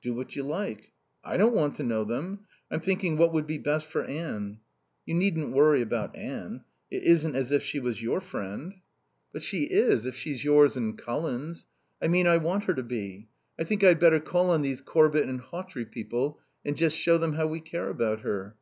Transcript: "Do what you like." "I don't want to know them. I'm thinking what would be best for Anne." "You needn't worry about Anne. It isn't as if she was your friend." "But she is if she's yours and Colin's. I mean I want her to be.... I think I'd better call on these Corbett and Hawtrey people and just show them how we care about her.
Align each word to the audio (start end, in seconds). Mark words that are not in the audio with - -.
"Do 0.00 0.14
what 0.14 0.34
you 0.34 0.42
like." 0.42 0.92
"I 1.22 1.36
don't 1.36 1.54
want 1.54 1.74
to 1.74 1.82
know 1.82 2.02
them. 2.02 2.46
I'm 2.70 2.80
thinking 2.80 3.18
what 3.18 3.30
would 3.34 3.46
be 3.46 3.58
best 3.58 3.84
for 3.84 4.04
Anne." 4.04 4.60
"You 5.04 5.12
needn't 5.12 5.52
worry 5.52 5.82
about 5.82 6.16
Anne. 6.16 6.64
It 6.90 7.02
isn't 7.02 7.36
as 7.36 7.52
if 7.52 7.62
she 7.62 7.78
was 7.78 8.00
your 8.00 8.22
friend." 8.22 8.76
"But 9.34 9.42
she 9.42 9.64
is 9.64 10.06
if 10.06 10.14
she's 10.16 10.42
yours 10.44 10.78
and 10.78 10.96
Colin's. 10.96 11.66
I 12.00 12.08
mean 12.08 12.26
I 12.26 12.38
want 12.38 12.64
her 12.64 12.72
to 12.74 12.82
be.... 12.82 13.28
I 13.60 13.64
think 13.64 13.84
I'd 13.84 14.00
better 14.00 14.18
call 14.18 14.48
on 14.48 14.62
these 14.62 14.80
Corbett 14.80 15.28
and 15.28 15.42
Hawtrey 15.42 15.84
people 15.84 16.40
and 16.64 16.74
just 16.74 16.96
show 16.96 17.18
them 17.18 17.34
how 17.34 17.46
we 17.46 17.60
care 17.60 17.90
about 17.90 18.20
her. 18.20 18.54